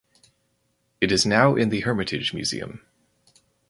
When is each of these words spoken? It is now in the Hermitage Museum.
It 0.99 1.11
is 1.11 1.27
now 1.27 1.55
in 1.55 1.69
the 1.69 1.81
Hermitage 1.81 2.33
Museum. 2.33 2.81